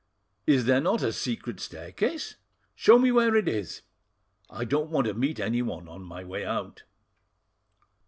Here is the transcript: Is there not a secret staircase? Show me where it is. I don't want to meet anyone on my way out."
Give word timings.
Is 0.47 0.65
there 0.65 0.81
not 0.81 1.03
a 1.03 1.13
secret 1.13 1.59
staircase? 1.59 2.35
Show 2.73 2.97
me 2.97 3.11
where 3.11 3.35
it 3.35 3.47
is. 3.47 3.83
I 4.49 4.65
don't 4.65 4.89
want 4.89 5.05
to 5.05 5.13
meet 5.13 5.39
anyone 5.39 5.87
on 5.87 6.01
my 6.01 6.23
way 6.23 6.43
out." 6.43 6.81